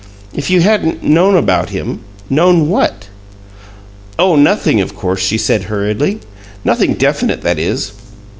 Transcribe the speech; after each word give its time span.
"If 0.33 0.49
you 0.49 0.61
'hadn't 0.61 1.03
known 1.03 1.35
about 1.37 1.69
him'? 1.69 1.99
Known 2.27 2.69
what?" 2.69 3.07
"Oh, 4.17 4.35
nothing, 4.35 4.81
of 4.81 4.95
course," 4.95 5.19
she 5.21 5.37
said, 5.37 5.65
hurriedly. 5.65 6.21
"Nothing 6.65 6.95
definite, 6.95 7.43
that 7.43 7.59
is. 7.59 7.91